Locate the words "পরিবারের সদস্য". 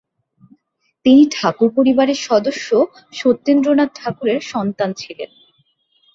1.75-2.67